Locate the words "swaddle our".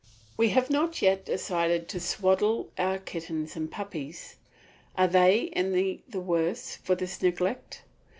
1.99-2.97